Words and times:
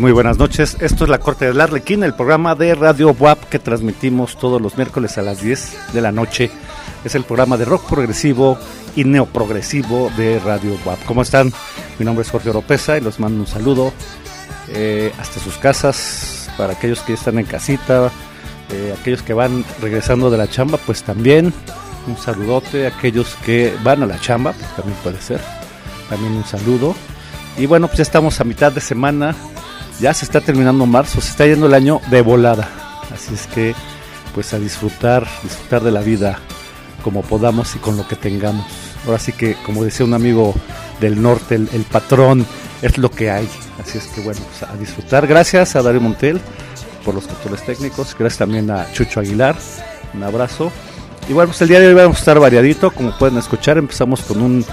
Muy 0.00 0.12
buenas 0.12 0.36
noches. 0.36 0.76
Esto 0.80 1.04
es 1.04 1.10
La 1.10 1.18
Corte 1.18 1.46
del 1.46 1.60
Arlequín, 1.60 2.02
el 2.02 2.14
programa 2.14 2.54
de 2.54 2.74
Radio 2.74 3.16
WAP 3.18 3.44
que 3.44 3.58
transmitimos 3.58 4.36
todos 4.36 4.60
los 4.60 4.76
miércoles 4.76 5.16
a 5.16 5.22
las 5.22 5.40
10 5.40 5.94
de 5.94 6.00
la 6.02 6.12
noche. 6.12 6.50
Es 7.04 7.14
el 7.14 7.24
programa 7.24 7.56
de 7.56 7.64
rock 7.64 7.88
progresivo 7.88 8.58
y 8.94 9.04
neoprogresivo 9.04 10.10
de 10.16 10.38
Radio 10.40 10.76
WAP. 10.84 11.04
¿Cómo 11.06 11.22
están? 11.22 11.52
Mi 11.98 12.04
nombre 12.04 12.22
es 12.22 12.30
Jorge 12.30 12.50
Oropesa 12.50 12.98
y 12.98 13.00
los 13.00 13.20
mando 13.20 13.40
un 13.40 13.46
saludo 13.46 13.92
eh, 14.68 15.12
hasta 15.18 15.40
sus 15.40 15.56
casas, 15.56 16.50
para 16.58 16.74
aquellos 16.74 17.00
que 17.00 17.14
están 17.14 17.38
en 17.38 17.46
casita, 17.46 18.10
eh, 18.70 18.94
aquellos 19.00 19.22
que 19.22 19.32
van 19.32 19.64
regresando 19.80 20.30
de 20.30 20.36
la 20.36 20.48
chamba, 20.48 20.78
pues 20.84 21.04
también 21.04 21.54
un 22.06 22.16
saludote. 22.18 22.86
Aquellos 22.86 23.36
que 23.44 23.74
van 23.82 24.02
a 24.02 24.06
la 24.06 24.20
chamba, 24.20 24.52
pues 24.52 24.76
también 24.76 24.98
puede 25.02 25.20
ser. 25.22 25.40
También 26.10 26.32
un 26.32 26.44
saludo. 26.44 26.94
Y 27.56 27.66
bueno, 27.66 27.86
pues 27.86 27.98
ya 27.98 28.02
estamos 28.02 28.40
a 28.40 28.44
mitad 28.44 28.72
de 28.72 28.82
semana 28.82 29.34
ya 30.00 30.12
se 30.14 30.24
está 30.24 30.40
terminando 30.40 30.86
marzo, 30.86 31.20
se 31.20 31.30
está 31.30 31.46
yendo 31.46 31.66
el 31.66 31.74
año 31.74 32.00
de 32.10 32.22
volada. 32.22 32.68
Así 33.12 33.34
es 33.34 33.46
que, 33.46 33.74
pues 34.34 34.52
a 34.52 34.58
disfrutar, 34.58 35.26
disfrutar 35.42 35.82
de 35.82 35.90
la 35.90 36.00
vida 36.00 36.38
como 37.02 37.22
podamos 37.22 37.74
y 37.76 37.78
con 37.78 37.96
lo 37.96 38.06
que 38.06 38.16
tengamos. 38.16 38.66
Ahora 39.06 39.18
sí 39.18 39.32
que, 39.32 39.54
como 39.64 39.84
decía 39.84 40.04
un 40.04 40.14
amigo 40.14 40.54
del 41.00 41.22
norte, 41.22 41.54
el, 41.54 41.84
patrón 41.90 42.44
es 42.82 42.98
lo 42.98 43.10
que 43.10 43.30
hay. 43.30 43.48
Así 43.80 43.98
es 43.98 44.06
que, 44.08 44.20
bueno, 44.20 44.40
pues 44.40 44.68
a 44.68 44.76
disfrutar. 44.76 45.26
Gracias 45.26 45.76
a 45.76 45.82
Darío 45.82 46.00
Montel 46.00 46.40
por 47.04 47.14
los 47.14 47.26
controles 47.26 47.64
técnicos. 47.64 48.16
Gracias 48.18 48.38
también 48.38 48.70
a 48.70 48.90
Chucho 48.92 49.20
Aguilar. 49.20 49.56
Un 50.12 50.24
abrazo. 50.24 50.72
Y 51.28 51.32
bueno, 51.32 51.48
pues 51.48 51.62
el 51.62 51.68
día 51.68 51.80
de 51.80 51.88
hoy 51.88 51.94
vamos 51.94 52.16
a 52.16 52.18
estar 52.18 52.38
variadito. 52.40 52.90
Como 52.90 53.16
pueden 53.16 53.38
escuchar, 53.38 53.78
empezamos 53.78 54.22
con 54.22 54.42
un, 54.42 54.64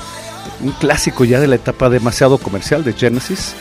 un 0.62 0.72
clásico 0.74 1.26
ya 1.26 1.40
de 1.40 1.48
la 1.48 1.56
etapa 1.56 1.90
demasiado 1.90 2.40
comercial 2.40 2.84
de 2.84 2.94
Genesis. 2.94 3.54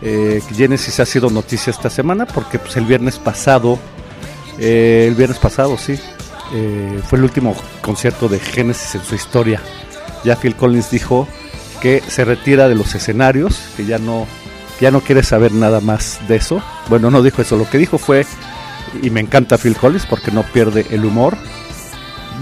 Eh, 0.00 0.40
Genesis 0.54 1.00
ha 1.00 1.06
sido 1.06 1.28
noticia 1.28 1.70
esta 1.70 1.90
semana 1.90 2.26
porque 2.26 2.58
pues, 2.58 2.76
el 2.76 2.84
viernes 2.84 3.18
pasado, 3.18 3.78
eh, 4.58 5.06
el 5.08 5.14
viernes 5.14 5.38
pasado, 5.38 5.76
sí, 5.76 5.98
eh, 6.54 7.00
fue 7.08 7.18
el 7.18 7.24
último 7.24 7.56
concierto 7.82 8.28
de 8.28 8.38
Genesis 8.38 8.94
en 8.94 9.04
su 9.04 9.14
historia. 9.14 9.60
Ya 10.24 10.36
Phil 10.36 10.54
Collins 10.54 10.90
dijo 10.90 11.26
que 11.80 12.02
se 12.06 12.24
retira 12.24 12.68
de 12.68 12.74
los 12.74 12.94
escenarios, 12.94 13.60
que 13.76 13.86
ya 13.86 13.98
no, 13.98 14.26
ya 14.80 14.90
no 14.90 15.00
quiere 15.00 15.22
saber 15.22 15.52
nada 15.52 15.80
más 15.80 16.20
de 16.28 16.36
eso. 16.36 16.62
Bueno, 16.88 17.10
no 17.10 17.22
dijo 17.22 17.42
eso, 17.42 17.56
lo 17.56 17.68
que 17.68 17.78
dijo 17.78 17.98
fue, 17.98 18.24
y 19.02 19.10
me 19.10 19.20
encanta 19.20 19.58
Phil 19.58 19.76
Collins 19.76 20.06
porque 20.06 20.30
no 20.30 20.44
pierde 20.44 20.86
el 20.90 21.04
humor, 21.04 21.36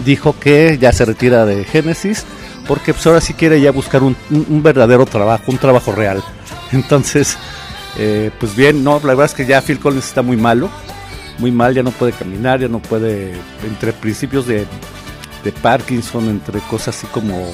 dijo 0.04 0.38
que 0.38 0.76
ya 0.78 0.92
se 0.92 1.06
retira 1.06 1.46
de 1.46 1.64
Genesis 1.64 2.24
porque 2.68 2.92
pues 2.92 3.06
ahora 3.06 3.20
sí 3.20 3.32
quiere 3.32 3.60
ya 3.60 3.70
buscar 3.70 4.02
un 4.02 4.16
verdadero 4.62 5.06
trabajo, 5.06 5.44
un 5.46 5.58
trabajo 5.58 5.92
real 5.92 6.22
Entonces, 6.72 7.36
eh, 7.98 8.30
pues 8.38 8.54
bien, 8.56 8.84
no, 8.84 9.00
la 9.00 9.08
verdad 9.08 9.26
es 9.26 9.34
que 9.34 9.46
ya 9.46 9.62
Phil 9.62 9.78
Collins 9.78 10.06
está 10.06 10.22
muy 10.22 10.36
malo, 10.36 10.68
muy 11.38 11.50
mal, 11.50 11.74
ya 11.74 11.82
no 11.82 11.90
puede 11.90 12.12
caminar, 12.12 12.60
ya 12.60 12.68
no 12.68 12.80
puede, 12.80 13.32
entre 13.64 13.92
principios 13.92 14.46
de, 14.46 14.66
Parkinson, 15.62 16.28
entre 16.28 16.58
cosas 16.62 16.96
así 16.96 17.06
como 17.06 17.52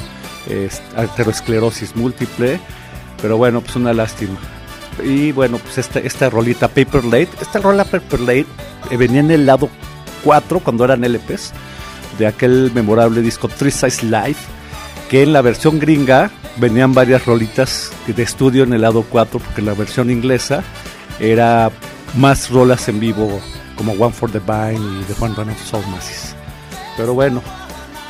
eh, 0.48 0.70
múltiple, 1.94 2.58
pero 3.20 3.36
bueno, 3.36 3.60
pues 3.60 3.76
una 3.76 3.92
lástima. 3.92 4.38
Y 5.04 5.32
bueno, 5.32 5.58
pues 5.58 5.76
esta, 5.76 6.00
esta 6.00 6.30
rolita 6.30 6.68
Paper 6.68 7.04
Late, 7.04 7.28
esta 7.40 7.58
rola 7.58 7.84
Paper 7.84 8.20
Late 8.20 8.46
eh, 8.90 8.96
venía 8.96 9.20
en 9.20 9.30
el 9.30 9.44
lado 9.44 9.68
4 10.24 10.60
cuando 10.60 10.86
eran 10.86 11.04
LPs 11.04 11.52
de 12.18 12.26
aquel 12.26 12.70
memorable 12.74 13.20
disco 13.20 13.48
Three 13.48 13.70
Size 13.70 14.06
Live, 14.06 14.36
que 15.10 15.22
en 15.22 15.34
la 15.34 15.42
versión 15.42 15.78
gringa 15.78 16.30
venían 16.56 16.94
varias 16.94 17.26
rolitas 17.26 17.90
de 18.06 18.22
estudio 18.22 18.64
en 18.64 18.72
el 18.72 18.82
lado 18.82 19.04
4 19.08 19.40
porque 19.40 19.62
la 19.62 19.74
versión 19.74 20.10
inglesa 20.10 20.62
era 21.20 21.70
más 22.16 22.50
rolas 22.50 22.88
en 22.88 23.00
vivo 23.00 23.40
como 23.76 23.92
One 23.92 24.12
for 24.12 24.30
the 24.30 24.40
Vine 24.40 25.00
y 25.00 25.04
The 25.04 25.14
Juan 25.14 25.34
Run 25.34 25.50
of 25.50 25.64
Soul 25.64 25.86
Masses. 25.88 26.34
Pero 26.96 27.14
bueno, 27.14 27.42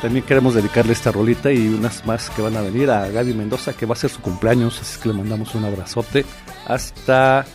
también 0.01 0.25
queremos 0.25 0.53
dedicarle 0.53 0.93
esta 0.93 1.11
rolita 1.11 1.51
y 1.51 1.67
unas 1.69 2.05
más 2.05 2.29
que 2.29 2.41
van 2.41 2.57
a 2.57 2.61
venir 2.61 2.89
a 2.89 3.07
Gaby 3.09 3.33
Mendoza 3.33 3.73
que 3.73 3.85
va 3.85 3.93
a 3.93 3.97
ser 3.97 4.09
su 4.09 4.19
cumpleaños, 4.21 4.81
así 4.81 4.99
que 4.99 5.09
le 5.09 5.15
mandamos 5.15 5.55
un 5.55 5.63
abrazote 5.63 6.25
hasta 6.67 7.45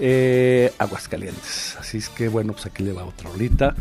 eh, 0.00 0.72
Aguascalientes. 0.78 1.76
Así 1.78 1.98
es 1.98 2.08
que 2.08 2.28
bueno, 2.28 2.54
pues 2.54 2.66
aquí 2.66 2.82
le 2.82 2.92
va 2.92 3.04
otra 3.04 3.30
rolita. 3.30 3.74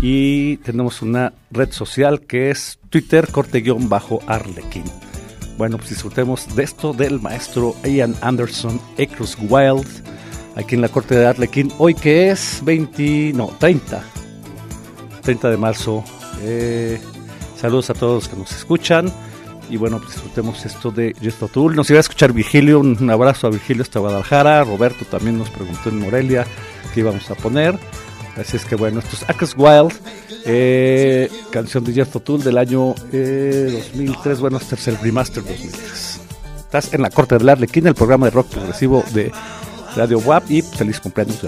Y 0.00 0.58
tenemos 0.58 1.02
una 1.02 1.32
red 1.50 1.72
social 1.72 2.20
que 2.20 2.50
es 2.50 2.78
Twitter 2.88 3.28
corte-arlequín. 3.32 4.84
Bueno, 5.58 5.76
pues 5.76 5.90
disfrutemos 5.90 6.54
de 6.54 6.62
esto 6.62 6.92
del 6.92 7.20
maestro 7.20 7.74
Ian 7.82 8.14
Anderson, 8.20 8.80
Across 8.96 9.38
Wild, 9.40 9.88
aquí 10.54 10.76
en 10.76 10.80
la 10.80 10.88
corte 10.88 11.16
de 11.16 11.26
Arlequín, 11.26 11.72
hoy 11.78 11.94
que 11.94 12.30
es 12.30 12.60
20, 12.62 13.32
no, 13.34 13.48
30, 13.58 14.00
30 15.20 15.50
de 15.50 15.56
marzo. 15.56 16.04
Eh, 16.42 17.00
saludos 17.60 17.90
a 17.90 17.94
todos 17.94 18.14
los 18.14 18.28
que 18.28 18.36
nos 18.36 18.52
escuchan. 18.52 19.12
Y 19.68 19.76
bueno, 19.76 19.98
pues 19.98 20.12
disfrutemos 20.12 20.64
esto 20.64 20.92
de 20.92 21.12
Gesto 21.20 21.48
Tool. 21.48 21.74
Nos 21.74 21.90
iba 21.90 21.98
a 21.98 22.00
escuchar 22.00 22.32
Virgilio, 22.32 22.78
un 22.78 23.10
abrazo 23.10 23.48
a 23.48 23.50
Virgilio 23.50 23.82
hasta 23.82 23.98
Guadalajara. 23.98 24.62
Roberto 24.62 25.04
también 25.06 25.38
nos 25.38 25.50
preguntó 25.50 25.88
en 25.88 25.98
Morelia 25.98 26.46
qué 26.94 27.00
íbamos 27.00 27.28
a 27.32 27.34
poner. 27.34 27.76
Así 28.38 28.56
es 28.56 28.64
que 28.64 28.76
bueno, 28.76 29.00
esto 29.00 29.44
es 29.44 29.54
Wild. 29.56 29.92
Eh, 30.44 31.30
canción 31.50 31.84
de 31.84 31.92
Jeff 31.92 32.16
Tool 32.22 32.42
del 32.42 32.58
año 32.58 32.94
2003. 32.94 33.12
Eh, 33.12 34.40
bueno, 34.40 34.58
este 34.58 34.76
es 34.76 34.88
el 34.88 34.98
remaster 34.98 35.42
2003. 35.44 36.20
Estás 36.58 36.94
en 36.94 37.02
la 37.02 37.10
corte 37.10 37.36
del 37.36 37.48
Arlequín, 37.48 37.86
el 37.86 37.94
programa 37.94 38.26
de 38.26 38.30
rock 38.30 38.48
progresivo 38.48 39.04
de 39.12 39.32
Radio 39.96 40.18
WAP. 40.18 40.50
Y 40.50 40.62
feliz 40.62 41.00
cumpleaños, 41.00 41.42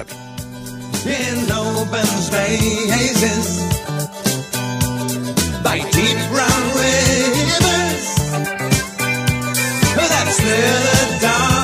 with 10.50 11.59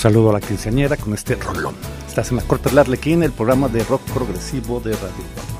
saludo 0.00 0.30
a 0.30 0.32
la 0.32 0.40
quinceañera 0.40 0.96
con 0.96 1.12
este 1.12 1.34
rolón. 1.34 1.74
Estás 2.08 2.30
en 2.30 2.38
la 2.38 2.42
Corte 2.42 2.70
del 2.70 2.78
Arlequín, 2.78 3.22
el 3.22 3.32
programa 3.32 3.68
de 3.68 3.84
rock 3.84 4.00
progresivo 4.12 4.80
de 4.80 4.92
Radio. 4.94 5.59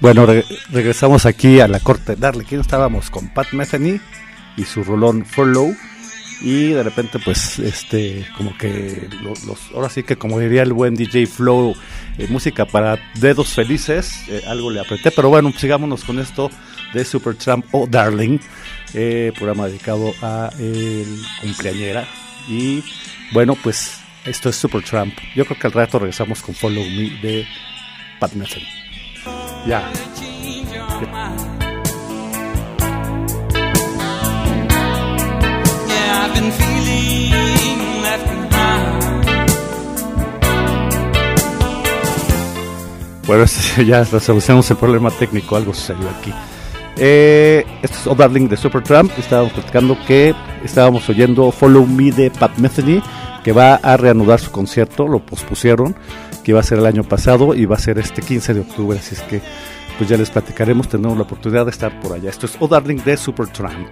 Bueno, 0.00 0.26
re- 0.26 0.44
regresamos 0.70 1.26
aquí 1.26 1.60
a 1.60 1.68
la 1.68 1.80
corte 1.80 2.14
de 2.16 2.26
Arlequín. 2.26 2.60
Estábamos 2.60 3.10
con 3.10 3.28
Pat 3.28 3.52
Metheny 3.52 4.00
y 4.56 4.64
su 4.64 4.84
rolón 4.84 5.24
Follow. 5.24 5.74
Y 6.40 6.68
de 6.68 6.84
repente, 6.84 7.18
pues, 7.24 7.58
este, 7.58 8.24
como 8.36 8.56
que 8.56 9.08
los, 9.24 9.72
ahora 9.74 9.88
sí 9.88 10.04
que 10.04 10.14
como 10.14 10.38
diría 10.38 10.62
el 10.62 10.72
buen 10.72 10.94
DJ 10.94 11.26
Flow, 11.26 11.74
eh, 12.16 12.28
música 12.30 12.64
para 12.64 12.96
dedos 13.16 13.48
felices, 13.48 14.12
eh, 14.28 14.42
algo 14.46 14.70
le 14.70 14.78
apreté, 14.78 15.10
pero 15.10 15.30
bueno, 15.30 15.52
sigámonos 15.56 16.04
con 16.04 16.20
esto 16.20 16.48
de 16.94 17.04
Supertramp 17.04 17.66
o 17.72 17.88
Darling, 17.88 18.38
eh, 18.94 19.32
programa 19.34 19.66
dedicado 19.66 20.14
a 20.22 20.50
el 20.60 21.08
cumpleañera. 21.40 22.06
Y 22.48 22.84
bueno, 23.32 23.56
pues, 23.60 23.98
esto 24.24 24.48
es 24.48 24.54
Supertramp. 24.54 25.14
Yo 25.34 25.44
creo 25.44 25.58
que 25.58 25.66
al 25.66 25.72
rato 25.72 25.98
regresamos 25.98 26.40
con 26.40 26.54
Follow 26.54 26.84
Me 26.84 27.18
de 27.20 27.46
Pat 28.20 28.34
Metheny. 28.34 28.77
Ya. 29.66 29.90
Bueno, 43.26 43.42
este 43.42 43.84
ya 43.86 44.04
solucionamos 44.06 44.70
el 44.70 44.76
problema 44.78 45.10
técnico, 45.10 45.54
algo 45.56 45.74
sucedió 45.74 46.08
aquí. 46.18 46.32
Eh, 46.96 47.64
esto 47.82 47.96
es 47.98 48.06
Old 48.06 48.18
Darling 48.18 48.48
de 48.48 48.56
Supertramp. 48.56 49.12
Estábamos 49.18 49.52
platicando 49.52 49.96
que 50.06 50.34
estábamos 50.64 51.08
oyendo 51.08 51.52
Follow 51.52 51.86
Me 51.86 52.10
de 52.10 52.30
Pat 52.30 52.56
Metheny, 52.56 53.02
que 53.44 53.52
va 53.52 53.74
a 53.74 53.96
reanudar 53.98 54.40
su 54.40 54.50
concierto, 54.50 55.06
lo 55.06 55.20
pospusieron 55.20 55.94
que 56.48 56.52
iba 56.52 56.60
a 56.60 56.62
ser 56.62 56.78
el 56.78 56.86
año 56.86 57.04
pasado 57.04 57.54
y 57.54 57.66
va 57.66 57.76
a 57.76 57.78
ser 57.78 57.98
este 57.98 58.22
15 58.22 58.54
de 58.54 58.60
octubre, 58.60 58.98
así 58.98 59.14
es 59.14 59.20
que 59.20 59.42
pues 59.98 60.08
ya 60.08 60.16
les 60.16 60.30
platicaremos, 60.30 60.88
tendremos 60.88 61.18
la 61.18 61.24
oportunidad 61.24 61.66
de 61.66 61.72
estar 61.72 62.00
por 62.00 62.14
allá. 62.14 62.30
Esto 62.30 62.46
es 62.46 62.56
O 62.58 62.66
Darling 62.66 63.04
de 63.04 63.18
Supertramp. 63.18 63.86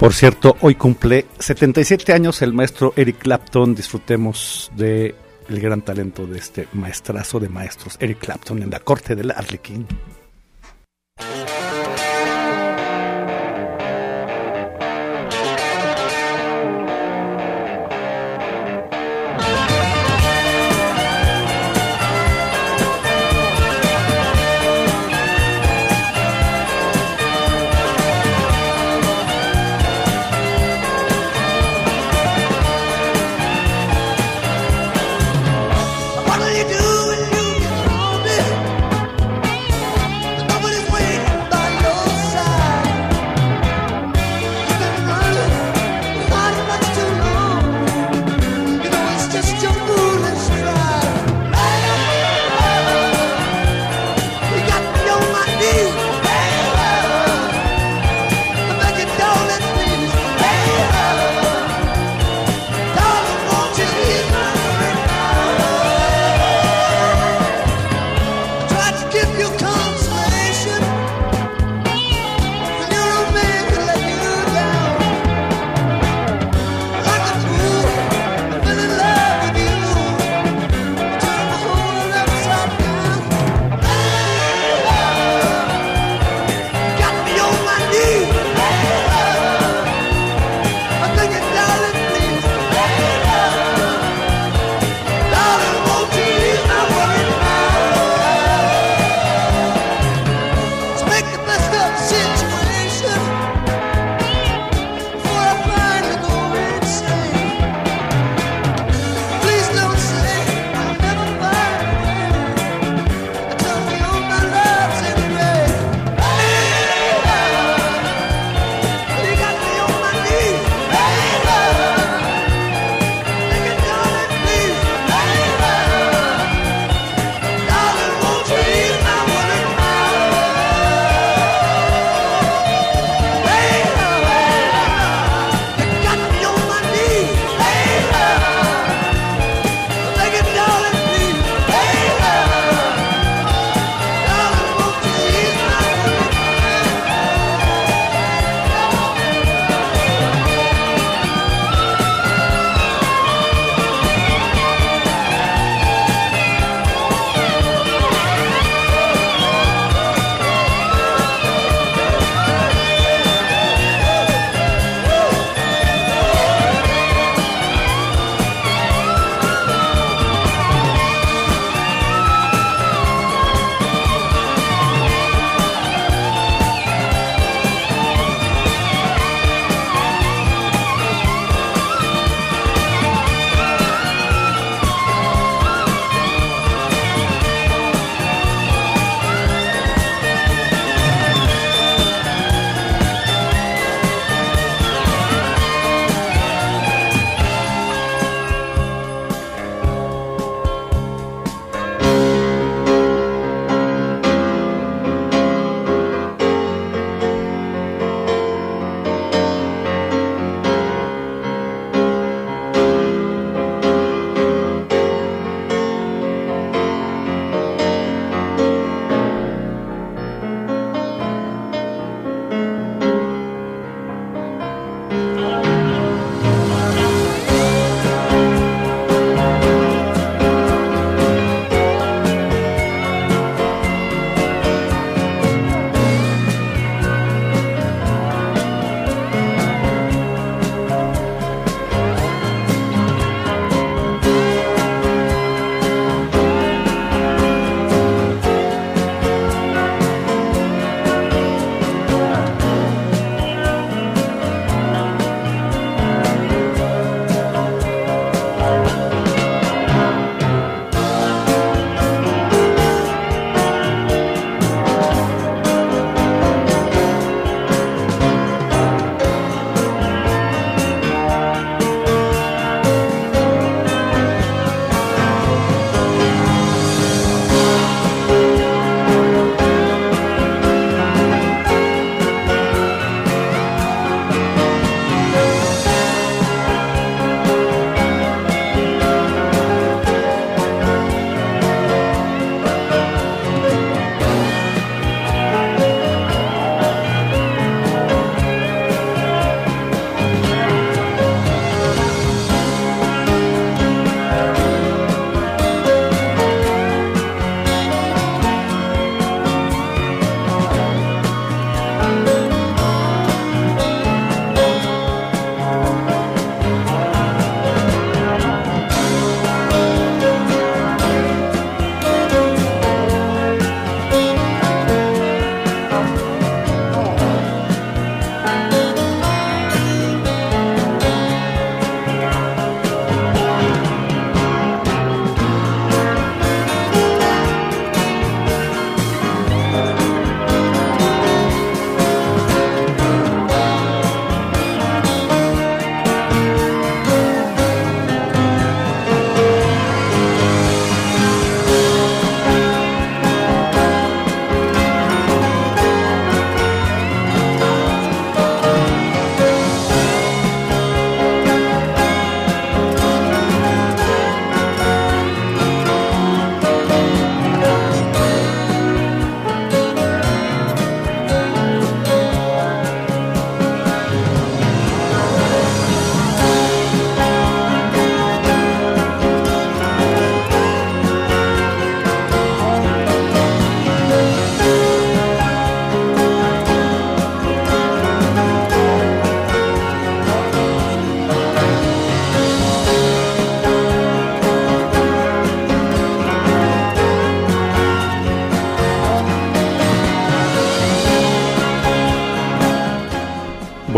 Por 0.00 0.14
cierto, 0.14 0.56
hoy 0.62 0.76
cumple 0.76 1.26
77 1.38 2.14
años 2.14 2.40
el 2.40 2.54
maestro 2.54 2.94
Eric 2.96 3.18
Clapton. 3.18 3.74
Disfrutemos 3.74 4.72
de 4.74 5.14
el 5.46 5.60
gran 5.60 5.82
talento 5.82 6.26
de 6.26 6.38
este 6.38 6.68
maestrazo 6.72 7.38
de 7.38 7.50
maestros, 7.50 7.98
Eric 8.00 8.20
Clapton, 8.20 8.62
en 8.62 8.70
la 8.70 8.80
corte 8.80 9.14
del 9.14 9.30
Arlequín. 9.30 9.86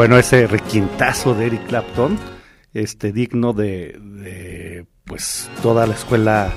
Bueno, 0.02 0.18
ese 0.18 0.48
requintazo 0.48 1.32
de 1.32 1.46
Eric 1.46 1.68
Clapton, 1.68 2.18
este 2.74 3.12
digno 3.12 3.52
de, 3.52 3.96
de, 4.00 4.84
pues 5.04 5.48
toda 5.62 5.86
la 5.86 5.94
escuela 5.94 6.50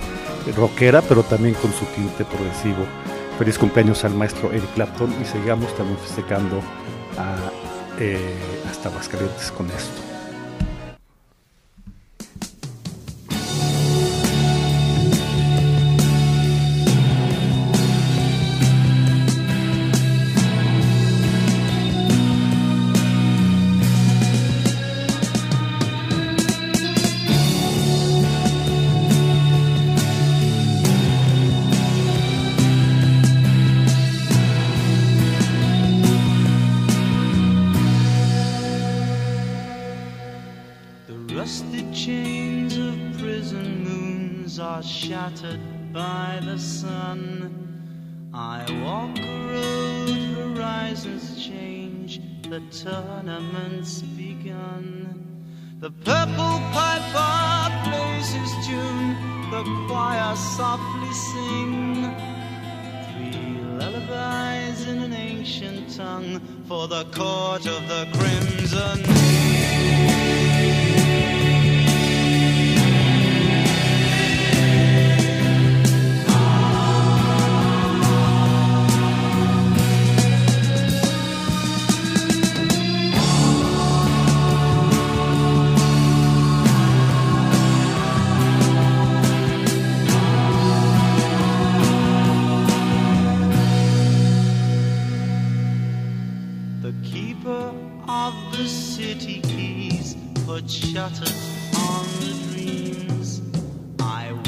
rockera, 0.58 1.04
pero 1.04 1.22
también 1.22 1.54
con 1.54 1.72
su 1.72 1.86
tinte 1.86 2.26
progresivo. 2.26 2.88
Feliz 3.38 3.60
cumpleaños 3.60 4.04
al 4.04 4.16
maestro 4.16 4.52
Eric 4.52 4.74
Clapton 4.74 5.14
y 5.22 5.26
sigamos 5.26 5.78
también 5.78 6.00
festejando 6.00 6.60
a, 7.20 7.38
eh, 8.00 8.18
hasta 8.68 8.90
Aguascalientes 8.90 9.52
con 9.52 9.68
esto. 9.68 10.15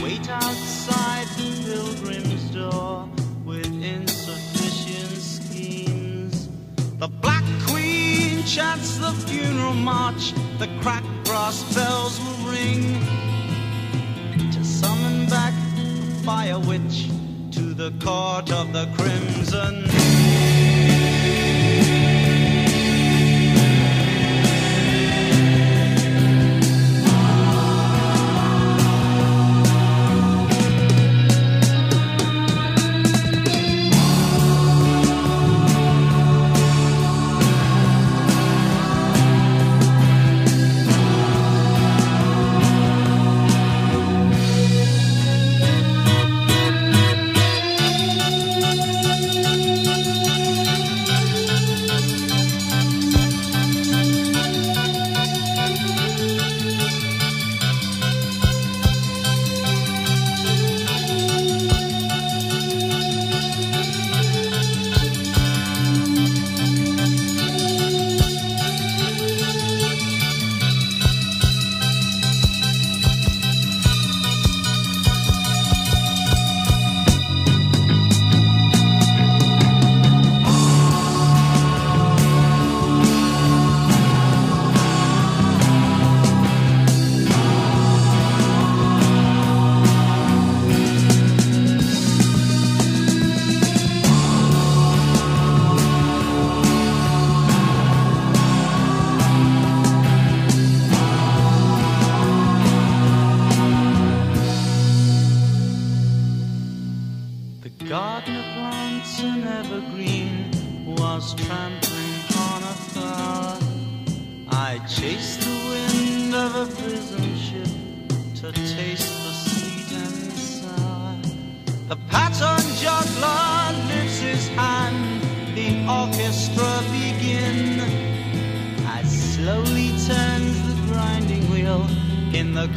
Wait 0.07 0.29
outside 0.29 1.27
the 1.37 1.49
pilgrim's 1.65 2.49
door 2.51 3.09
with 3.43 3.65
insufficient 3.83 5.11
schemes. 5.33 6.47
The 6.97 7.09
Black 7.09 7.43
Queen 7.67 8.41
chants 8.43 8.97
the 8.99 9.11
funeral 9.27 9.73
march, 9.73 10.31
the 10.59 10.69
cracked 10.81 11.13
brass 11.25 11.57
bells 11.75 12.19
will 12.21 12.51
ring 12.53 13.01
to 14.53 14.63
summon 14.63 15.25
back 15.25 15.53
the 15.75 15.89
fire 16.23 16.59
witch 16.59 17.09
to 17.51 17.73
the 17.73 17.91
court 18.01 18.49
of 18.51 18.71
the 18.71 18.85
crimson. 18.95 19.86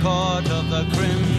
Court 0.02 0.50
of 0.50 0.70
the 0.70 0.84
crimson. 0.96 1.29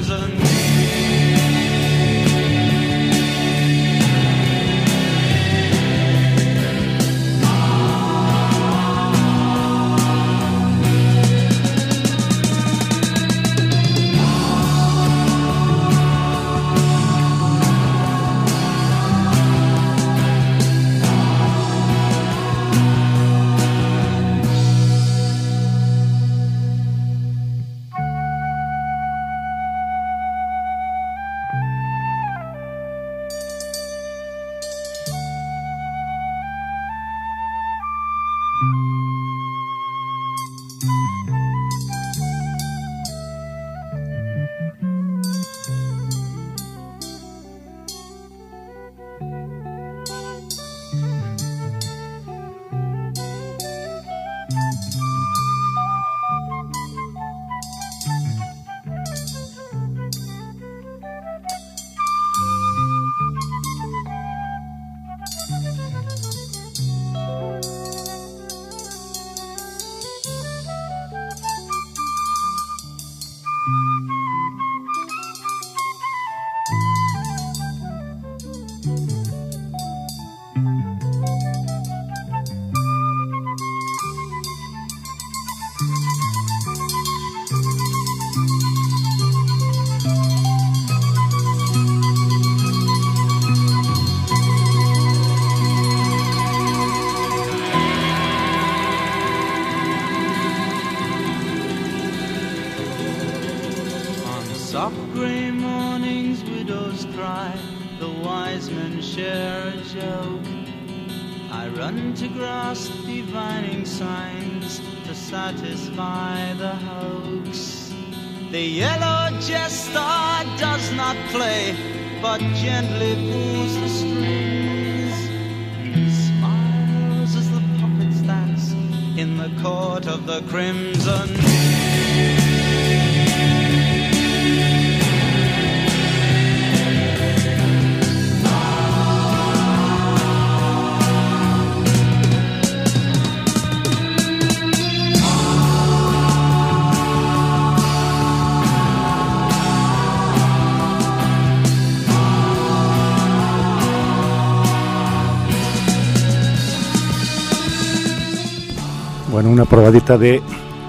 Una 159.61 159.69
probadita 159.69 160.17
de 160.17 160.41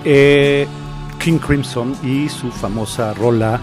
eh, 0.03 0.67
King 1.19 1.37
Crimson 1.37 1.95
y 2.03 2.31
su 2.31 2.51
famosa 2.51 3.13
rola 3.13 3.61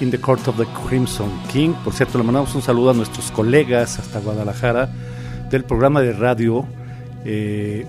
In 0.00 0.10
the 0.10 0.18
Court 0.18 0.48
of 0.48 0.56
the 0.56 0.64
Crimson 0.88 1.28
King. 1.52 1.74
Por 1.84 1.92
cierto, 1.92 2.16
le 2.16 2.24
mandamos 2.24 2.54
un 2.54 2.62
saludo 2.62 2.88
a 2.88 2.94
nuestros 2.94 3.30
colegas 3.32 3.98
hasta 3.98 4.18
Guadalajara 4.18 4.88
del 5.50 5.64
programa 5.64 6.00
de 6.00 6.14
radio. 6.14 6.64
eh, 7.26 7.86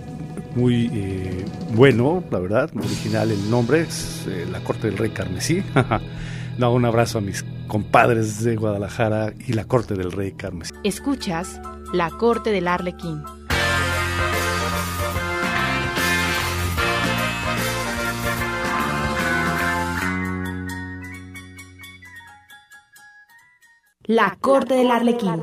muy 0.54 0.92
eh, 0.94 1.46
bueno, 1.74 2.22
la 2.30 2.40
verdad, 2.40 2.70
original 2.76 3.32
el 3.32 3.50
nombre, 3.50 3.84
es 3.84 4.28
La 4.52 4.60
Corte 4.60 4.88
del 4.88 4.98
Rey 4.98 5.12
Carmesí. 5.12 5.64
no, 6.58 6.74
un 6.74 6.84
abrazo 6.84 7.20
a 7.20 7.22
mis 7.22 7.46
compadres 7.68 8.44
de 8.44 8.58
Guadalajara 8.58 9.32
y 9.48 9.54
La 9.54 9.64
Corte 9.64 9.94
del 9.94 10.12
Rey 10.12 10.34
Carmesí. 10.34 10.74
Escuchas 10.84 11.62
La 11.94 12.10
Corte 12.10 12.52
del 12.52 12.68
Arlequín. 12.68 13.24
La 24.14 24.36
Corte 24.42 24.74
del 24.74 24.92
Arlequín. 24.92 25.42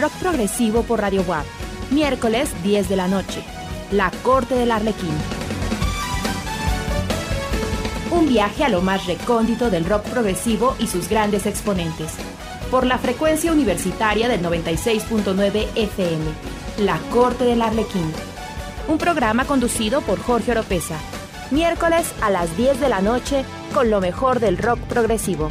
Rock 0.00 0.12
progresivo 0.18 0.82
por 0.82 1.00
Radio 1.00 1.22
WAP. 1.28 1.44
Miércoles 1.92 2.50
10 2.64 2.88
de 2.88 2.96
la 2.96 3.06
noche. 3.06 3.44
La 3.92 4.10
Corte 4.24 4.56
del 4.56 4.72
Arlequín. 4.72 5.14
Un 8.10 8.26
viaje 8.26 8.64
a 8.64 8.68
lo 8.68 8.80
más 8.82 9.06
recóndito 9.06 9.70
del 9.70 9.84
rock 9.84 10.02
progresivo 10.08 10.74
y 10.80 10.88
sus 10.88 11.08
grandes 11.08 11.46
exponentes. 11.46 12.14
Por 12.72 12.84
la 12.84 12.98
frecuencia 12.98 13.52
universitaria 13.52 14.28
del 14.28 14.42
96.9 14.42 15.68
FM. 15.76 16.24
La 16.78 16.98
Corte 17.12 17.44
del 17.44 17.62
Arlequín. 17.62 18.12
Un 18.88 18.98
programa 18.98 19.44
conducido 19.44 20.00
por 20.00 20.18
Jorge 20.18 20.50
Oropesa. 20.50 20.98
Miércoles 21.52 22.12
a 22.22 22.30
las 22.30 22.56
10 22.56 22.80
de 22.80 22.88
la 22.88 23.02
noche 23.02 23.44
con 23.72 23.88
lo 23.88 24.00
mejor 24.00 24.40
del 24.40 24.58
rock 24.58 24.80
progresivo. 24.80 25.48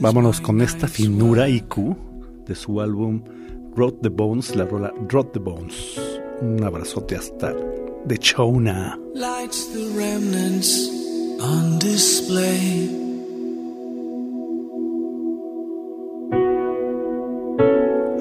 Vámonos 0.00 0.40
con 0.40 0.62
esta 0.62 0.88
finura. 0.88 1.46
IQ 1.48 1.94
de 2.46 2.54
su 2.54 2.80
álbum 2.80 3.22
Rot 3.76 4.00
the 4.00 4.08
Bones, 4.08 4.56
la 4.56 4.64
rola 4.64 4.92
Rot 5.08 5.32
the 5.32 5.38
Bones. 5.38 6.00
Un 6.40 6.64
abrazote 6.64 7.16
hasta 7.16 7.54
de 8.06 8.18
Chona. 8.18 8.98
lights 9.14 9.66
the 9.74 9.92
remnants 9.94 10.88
on 11.40 11.78
display. 11.78 12.88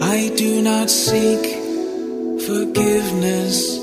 I 0.01 0.29
do 0.35 0.61
not 0.61 0.89
seek 0.89 1.45
forgiveness. 2.45 3.79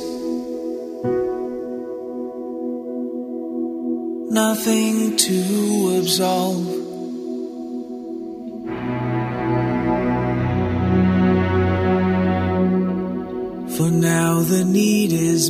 Nothing 4.31 5.17
to 5.17 5.99
absolve. 5.99 6.66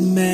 is. 0.00 0.25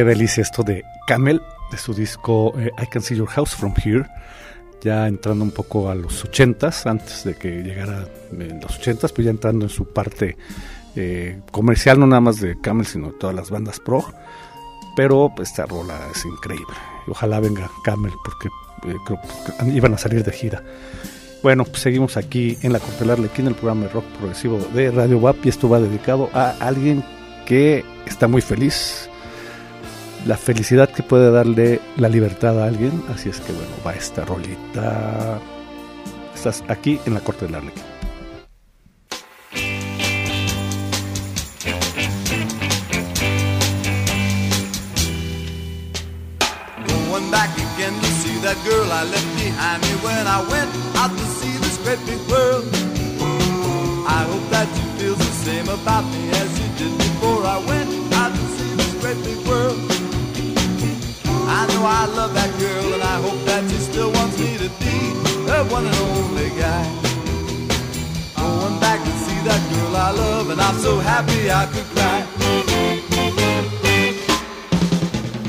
Qué 0.00 0.04
delicia 0.04 0.40
esto 0.40 0.62
de 0.62 0.82
Camel, 1.06 1.42
de 1.70 1.76
su 1.76 1.92
disco 1.92 2.58
eh, 2.58 2.70
I 2.82 2.86
Can 2.86 3.02
See 3.02 3.18
Your 3.18 3.28
House 3.28 3.54
From 3.54 3.74
Here. 3.84 4.06
Ya 4.80 5.06
entrando 5.06 5.44
un 5.44 5.50
poco 5.50 5.90
a 5.90 5.94
los 5.94 6.24
ochentas, 6.24 6.86
antes 6.86 7.22
de 7.22 7.34
que 7.34 7.62
llegara 7.62 8.06
en 8.32 8.60
los 8.62 8.78
ochentas, 8.78 9.12
pues 9.12 9.26
ya 9.26 9.30
entrando 9.30 9.66
en 9.66 9.68
su 9.68 9.92
parte 9.92 10.38
eh, 10.96 11.42
comercial, 11.52 12.00
no 12.00 12.06
nada 12.06 12.22
más 12.22 12.40
de 12.40 12.58
Camel, 12.62 12.86
sino 12.86 13.08
de 13.08 13.18
todas 13.18 13.36
las 13.36 13.50
bandas 13.50 13.78
pro. 13.78 14.02
Pero 14.96 15.30
pues, 15.36 15.50
esta 15.50 15.66
rola 15.66 16.00
es 16.10 16.24
increíble. 16.24 16.74
Ojalá 17.06 17.38
venga 17.38 17.70
Camel, 17.84 18.14
porque 18.24 18.48
eh, 18.90 18.96
creo 19.04 19.20
que 19.20 19.68
iban 19.68 19.92
a 19.92 19.98
salir 19.98 20.24
de 20.24 20.32
gira. 20.32 20.64
Bueno, 21.42 21.64
pues 21.64 21.82
seguimos 21.82 22.16
aquí 22.16 22.56
en 22.62 22.72
la 22.72 22.78
Corte 22.78 23.00
del 23.00 23.10
Arlequín, 23.10 23.48
el 23.48 23.54
programa 23.54 23.82
de 23.82 23.92
rock 23.92 24.06
progresivo 24.18 24.58
de 24.72 24.92
Radio 24.92 25.18
WAP, 25.18 25.44
y 25.44 25.50
esto 25.50 25.68
va 25.68 25.78
dedicado 25.78 26.30
a 26.32 26.52
alguien 26.52 27.04
que 27.44 27.84
está 28.06 28.28
muy 28.28 28.40
feliz, 28.40 29.09
la 30.26 30.36
felicidad 30.36 30.90
que 30.90 31.02
puede 31.02 31.30
darle 31.30 31.80
la 31.96 32.08
libertad 32.08 32.60
a 32.62 32.66
alguien. 32.66 33.02
Así 33.14 33.28
es 33.28 33.40
que 33.40 33.52
bueno, 33.52 33.70
va 33.86 33.92
esta 33.94 34.24
rolita. 34.24 35.40
Estás 36.34 36.62
aquí 36.68 36.98
en 37.06 37.14
la 37.14 37.20
corte 37.20 37.46
del 37.46 37.54
Arlequín. 37.54 37.82
Going 46.86 47.30
back 47.30 47.50
again 47.74 47.94
to 47.94 48.06
see 48.22 48.38
that 48.42 48.56
girl 48.64 48.90
I 48.90 49.04
left 49.04 49.36
behind 49.36 49.82
me 49.82 49.94
when 50.02 50.26
I 50.26 50.40
went 50.50 50.70
out 50.96 51.10
to 51.10 51.24
see 51.38 51.56
this 51.58 51.78
great 51.84 52.00
big 52.06 52.20
world. 52.30 52.64
I 54.06 54.24
hope 54.24 54.50
that 54.50 54.68
you 54.76 54.84
feel 54.98 55.14
the 55.14 55.32
same 55.44 55.68
about 55.68 56.04
me 56.04 56.30
as 56.30 56.50
you 56.58 56.68
did 56.78 56.96
before 56.98 57.44
I 57.44 57.58
went 57.66 57.90
out 58.14 58.32
to 58.32 58.44
see 58.56 58.74
this 58.76 58.92
great 59.00 59.22
big 59.24 59.46
world. 59.46 59.59
I 61.80 61.82
know 61.82 61.88
I 61.88 62.04
love 62.14 62.34
that 62.34 62.52
girl 62.60 62.92
and 62.92 63.02
I 63.02 63.16
hope 63.24 63.40
that 63.46 63.64
she 63.70 63.78
still 63.78 64.12
wants 64.12 64.38
me 64.38 64.58
to 64.58 64.68
be 64.84 64.96
her 65.48 65.64
one 65.72 65.86
and 65.86 65.96
only 66.12 66.50
guy. 66.60 66.84
Going 68.36 68.78
back 68.84 69.00
to 69.00 69.12
see 69.24 69.40
that 69.48 69.62
girl 69.72 69.96
I 69.96 70.10
love 70.10 70.50
and 70.50 70.60
I'm 70.60 70.76
so 70.76 70.98
happy 70.98 71.50
I 71.50 71.64
could 71.72 71.88
cry. 71.96 72.20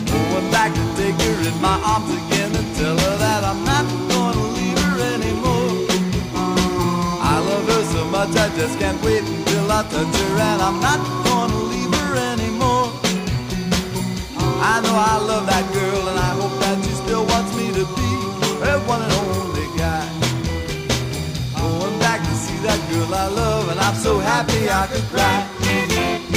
Going 0.07 0.51
back 0.55 0.71
to 0.71 0.83
take 0.95 1.19
her 1.19 1.35
in 1.43 1.55
my 1.59 1.75
arms 1.83 2.07
again 2.07 2.55
and 2.55 2.67
tell 2.79 2.95
her 2.95 3.15
that 3.19 3.43
I'm 3.43 3.65
not 3.67 3.83
gonna 4.07 4.55
leave 4.55 4.79
her 4.87 4.95
anymore. 5.15 5.83
I 7.19 7.43
love 7.43 7.65
her 7.75 7.83
so 7.91 8.05
much 8.05 8.31
I 8.39 8.47
just 8.55 8.79
can't 8.79 9.01
wait 9.03 9.23
until 9.27 9.69
I 9.69 9.83
touch 9.83 10.15
her 10.15 10.39
and 10.39 10.61
I'm 10.61 10.79
not 10.79 10.99
gonna 11.27 11.59
leave 11.75 11.91
her 11.91 12.15
anymore. 12.31 12.87
I 14.63 14.79
know 14.79 14.93
I 14.95 15.17
love 15.17 15.47
that 15.47 15.65
girl 15.73 16.07
and 16.09 16.20
so 24.01 24.17
happy 24.17 24.67
I 24.67 24.87
could 24.87 25.03
cry. 25.13 25.47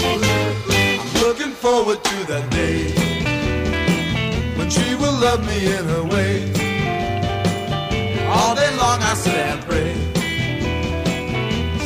I'm 0.07 1.23
looking 1.23 1.53
forward 1.65 2.05
to 2.05 2.17
that 2.27 2.51
day 2.51 2.93
when 4.59 4.69
she 4.69 4.95
will 4.97 5.17
love 5.27 5.41
me 5.47 5.59
in 5.77 5.85
her 5.95 6.05
way. 6.15 6.35
All 8.37 8.55
day 8.55 8.71
long 8.77 8.99
I 9.11 9.15
sit 9.15 9.41
and 9.51 9.61
pray. 9.69 9.93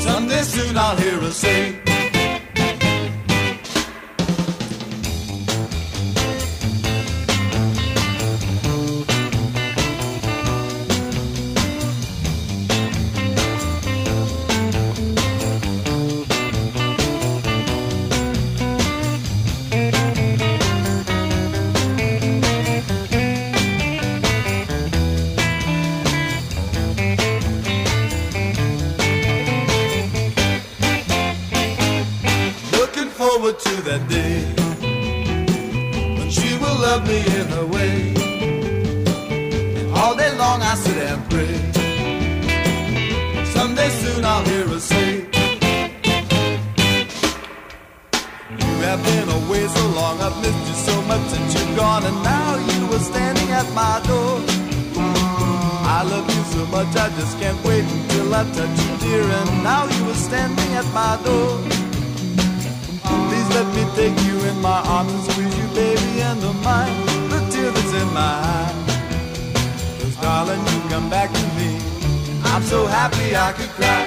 Someday 0.00 0.42
soon 0.42 0.76
I'll 0.76 0.96
hear 0.96 1.20
her 1.20 1.30
say. 1.30 1.87
Forward 33.48 33.60
to 33.60 33.82
that 33.82 34.08
day 34.08 34.42
when 36.18 36.30
she 36.30 36.54
will 36.58 36.78
love 36.80 37.06
me 37.06 37.18
in 37.18 37.46
her 37.48 37.66
way. 37.66 38.14
And 39.80 39.92
all 39.96 40.14
day 40.16 40.32
long 40.36 40.60
I 40.62 40.74
sit 40.74 40.96
and 40.96 41.22
pray. 41.30 41.54
Someday 43.52 43.88
soon 43.88 44.24
I'll 44.24 44.44
hear 44.44 44.66
her 44.68 44.80
say, 44.80 45.26
You 48.58 48.72
have 48.88 49.02
been 49.04 49.28
away 49.40 49.66
so 49.68 49.88
long, 49.88 50.20
I've 50.20 50.36
missed 50.42 50.68
you 50.68 50.76
so 50.90 51.02
much 51.02 51.22
since 51.32 51.54
you're 51.54 51.76
gone, 51.76 52.04
and 52.04 52.22
now 52.22 52.56
you 52.56 52.96
are 52.96 53.04
standing 53.12 53.50
at 53.50 53.68
my 53.72 54.00
door. 54.06 54.40
I 55.98 56.02
love 56.02 56.26
you 56.34 56.42
so 56.54 56.66
much, 56.66 56.94
I 56.96 57.08
just 57.18 57.38
can't 57.40 57.60
wait 57.64 57.84
until 57.84 58.34
I 58.34 58.44
touch 58.52 58.78
you, 58.84 58.96
dear. 58.98 59.22
And 59.22 59.64
now 59.64 59.86
you 59.86 60.10
are 60.10 60.20
standing 60.28 60.74
at 60.74 60.86
my 60.92 61.18
door. 61.24 61.77
Please 63.48 63.54
let 63.54 63.74
me 63.74 63.84
take 63.96 64.26
you 64.26 64.36
in 64.50 64.60
my 64.60 64.80
arms 64.86 65.12
and 65.12 65.22
squeeze 65.30 65.56
you, 65.56 65.68
baby, 65.74 66.22
under 66.22 66.52
mine. 66.64 67.06
The 67.30 67.40
tear 67.50 67.70
that's 67.70 67.94
in 67.94 68.08
my 68.12 68.20
eye. 68.20 68.74
Cause 70.00 70.16
darling, 70.20 70.60
you 70.60 70.88
come 70.90 71.08
back 71.08 71.32
to 71.32 71.46
me. 71.56 71.78
I'm 72.44 72.62
so 72.62 72.86
happy 72.86 73.36
I 73.36 73.52
could 73.52 73.70
cry. 73.70 74.06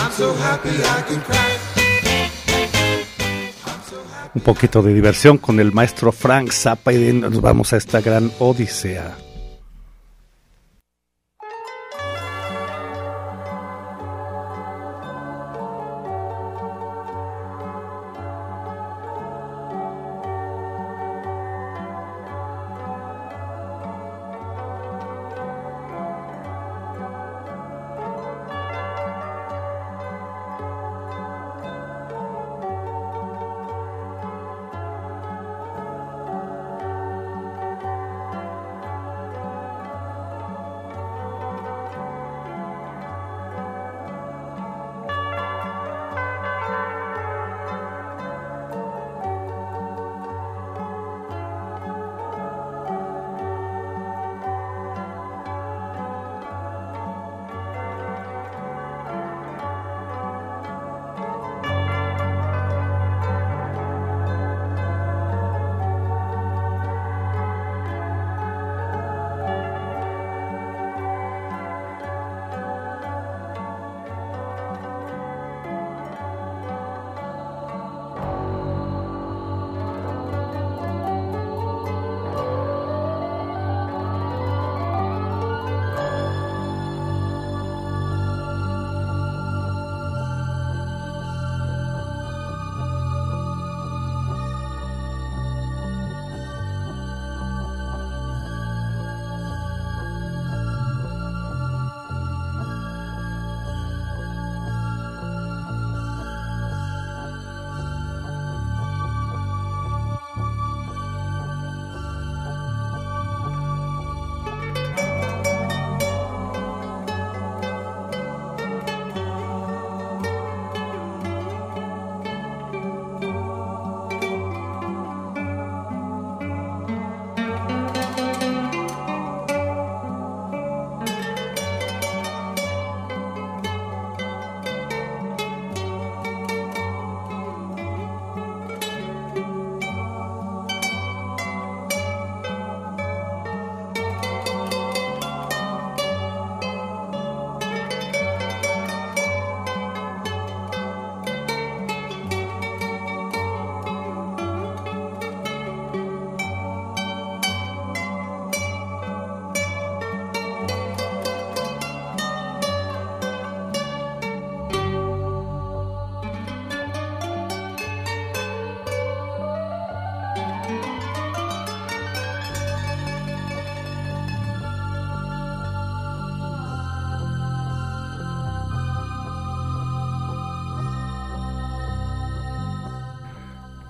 I'm 0.00 0.12
so 0.12 0.34
happy 0.34 0.70
I 0.96 1.02
could 1.08 1.22
cry. 1.24 1.50
Un 4.34 4.42
poquito 4.42 4.82
de 4.82 4.92
diversión 4.92 5.38
con 5.38 5.60
el 5.60 5.72
maestro 5.72 6.10
Frank 6.12 6.50
Zappa 6.50 6.92
y 6.92 7.12
nos 7.12 7.40
vamos 7.40 7.72
a 7.72 7.76
esta 7.76 8.00
gran 8.00 8.32
odisea. 8.38 9.16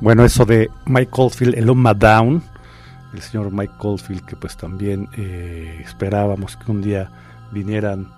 Bueno, 0.04 0.22
eso 0.22 0.44
de 0.44 0.70
Mike 0.84 1.12
Oldfield, 1.12 1.54
el 1.54 1.70
Oma 1.70 1.94
Down, 1.94 2.42
el 3.14 3.22
señor 3.22 3.50
Mike 3.50 3.72
Oldfield, 3.78 4.26
que 4.26 4.36
pues 4.36 4.54
también 4.54 5.08
eh, 5.16 5.80
esperábamos 5.82 6.58
que 6.58 6.70
un 6.70 6.82
día 6.82 7.10
vinieran 7.52 8.12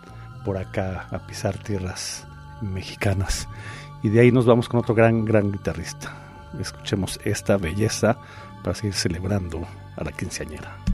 por 0.45 0.57
acá 0.57 1.07
a 1.13 1.21
pisar 1.21 1.57
tierras 1.59 2.27
mexicanas. 2.61 3.47
Y 4.03 4.09
de 4.09 4.19
ahí 4.19 4.33
nos 4.33 4.47
vamos 4.47 4.69
con 4.69 4.81
otro 4.81 4.97
gran, 4.97 5.25
gran 5.25 5.53
guitarrista. 5.53 6.13
Escuchemos 6.61 7.21
esta 7.23 7.57
belleza 7.57 8.19
para 8.65 8.75
seguir 8.75 8.95
celebrando 8.95 9.65
a 9.97 10.03
la 10.03 10.11
quinceañera. 10.11 10.86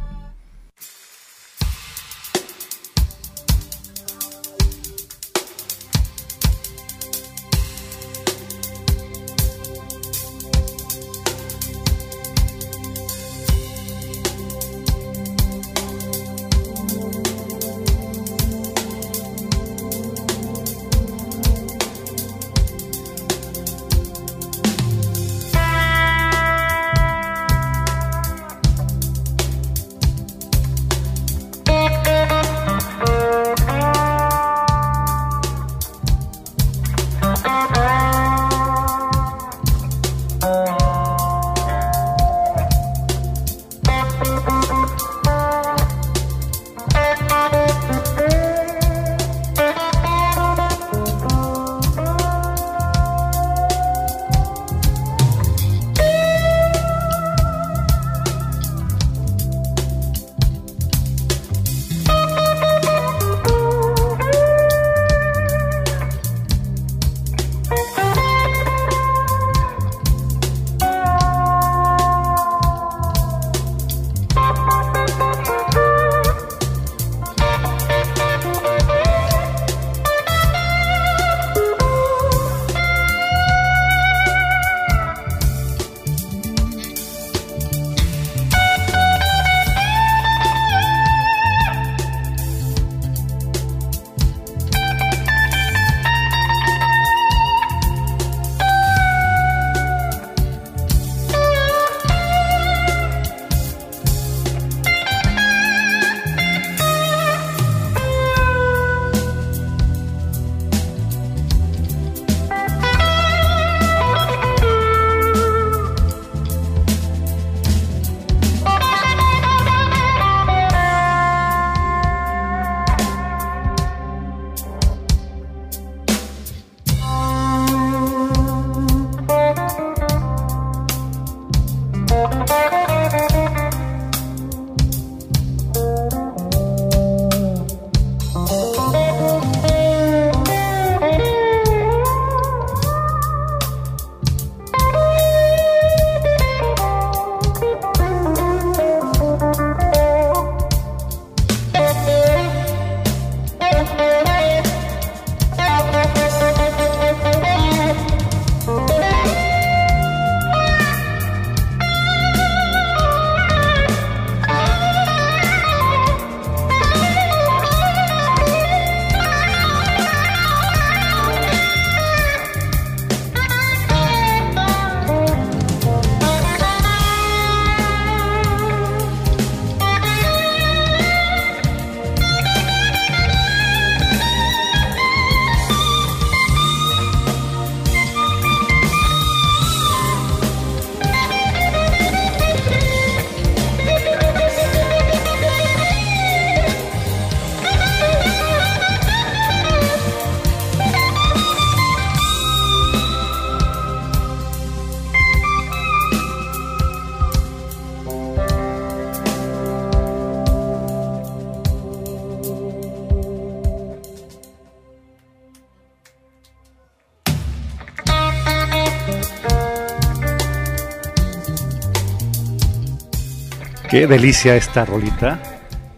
Qué 223.93 224.07
delicia 224.07 224.57
esta 224.57 224.87
rolita. 224.87 225.39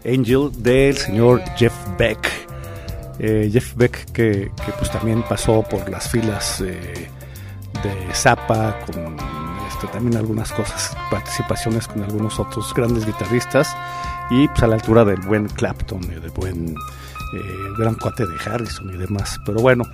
Angel 0.05 0.51
del 0.57 0.97
señor 0.97 1.41
Jeff 1.55 1.73
Beck. 1.97 2.29
Eh, 3.19 3.49
Jeff 3.49 3.73
Beck 3.77 4.11
que, 4.11 4.51
pues 4.77 4.91
también 4.91 5.23
pasó 5.23 5.63
por 5.63 5.89
las 5.89 6.09
filas 6.09 6.59
eh, 6.59 7.07
de 7.81 8.13
Zappa 8.13 8.77
con 8.85 9.15
este, 9.69 9.87
también 9.93 10.17
algunas 10.17 10.51
cosas, 10.51 10.93
participaciones 11.09 11.87
con 11.87 12.03
algunos 12.03 12.37
otros 12.37 12.73
grandes 12.73 13.05
guitarristas 13.05 13.73
y 14.29 14.45
pues 14.49 14.63
a 14.63 14.67
la 14.67 14.75
altura 14.75 15.05
del 15.05 15.21
buen 15.21 15.47
Clapton 15.47 16.03
y 16.03 16.19
del 16.19 16.31
buen 16.31 16.71
eh, 16.71 17.41
gran 17.79 17.95
cuate 17.95 18.25
de 18.25 18.35
Harrison 18.45 18.93
y 18.93 18.97
demás. 18.97 19.37
Pero 19.45 19.61
bueno, 19.61 19.85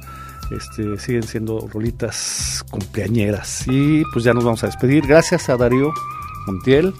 este, 0.49 0.97
siguen 0.97 1.21
siendo 1.21 1.69
rolitas 1.71 2.65
cumpleañeras 2.71 3.63
y 3.67 4.03
pues 4.11 4.25
ya 4.25 4.33
nos 4.33 4.43
vamos 4.43 4.63
a 4.63 4.65
despedir. 4.65 5.05
Gracias 5.05 5.49
a 5.49 5.55
Darío 5.55 5.93
Montiel. 6.47 6.95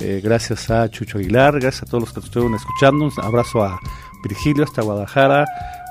Eh, 0.00 0.20
gracias 0.22 0.70
a 0.70 0.88
Chucho 0.88 1.18
Aguilar, 1.18 1.54
gracias 1.60 1.82
a 1.82 1.86
todos 1.86 2.04
los 2.04 2.12
que 2.12 2.20
estuvieron 2.20 2.54
escuchando. 2.54 3.04
Un 3.06 3.12
abrazo 3.22 3.64
a 3.64 3.78
Virgilio 4.22 4.64
hasta 4.64 4.82
Guadalajara, 4.82 5.44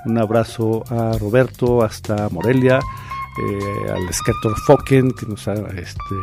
un 0.06 0.18
abrazo 0.18 0.84
a 0.90 1.18
Roberto 1.18 1.84
hasta 1.84 2.30
Morelia, 2.30 2.80
eh, 2.80 3.92
al 3.92 4.14
Skater 4.14 4.52
Foken 4.66 5.12
que 5.12 5.26
nos 5.26 5.48
ha, 5.48 5.54
este, 5.54 6.16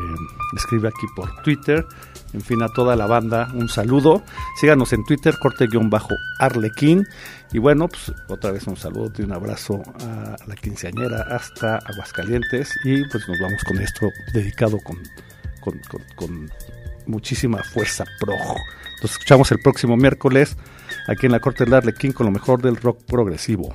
escribe 0.56 0.88
aquí 0.88 1.06
por 1.14 1.30
Twitter 1.42 1.86
En 2.32 2.40
fin, 2.40 2.60
a 2.62 2.68
toda 2.68 2.96
la 2.96 3.06
banda, 3.06 3.48
un 3.54 3.68
saludo. 3.68 4.24
Síganos 4.60 4.92
en 4.92 5.04
Twitter, 5.04 5.34
corte-arlequín. 5.40 7.06
Y 7.52 7.58
bueno, 7.58 7.86
pues 7.86 8.10
otra 8.28 8.50
vez 8.50 8.66
un 8.66 8.76
saludo 8.76 9.12
y 9.18 9.22
un 9.22 9.32
abrazo 9.32 9.80
a 10.00 10.34
la 10.48 10.56
quinceañera 10.56 11.22
hasta 11.30 11.76
Aguascalientes. 11.76 12.74
Y 12.84 13.04
pues 13.08 13.28
nos 13.28 13.38
vamos 13.40 13.62
con 13.64 13.78
esto 13.80 14.08
dedicado 14.32 14.78
con, 14.82 14.98
con- 15.60 15.80
con 16.16 16.50
muchísima 17.06 17.62
fuerza 17.62 18.04
pro. 18.20 18.34
Nos 19.02 19.12
escuchamos 19.12 19.50
el 19.52 19.58
próximo 19.58 19.96
miércoles 19.96 20.56
aquí 21.08 21.26
en 21.26 21.32
la 21.32 21.40
Corte 21.40 21.64
del 21.64 21.74
Arlequín 21.74 22.12
con 22.12 22.26
lo 22.26 22.32
mejor 22.32 22.62
del 22.62 22.76
rock 22.76 23.02
progresivo. 23.04 23.74